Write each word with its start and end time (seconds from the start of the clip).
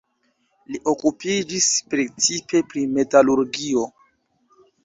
Li 0.71 0.79
okupiĝis 0.93 1.67
precipe 1.93 2.65
pri 2.73 2.87
metalurgio. 2.97 3.89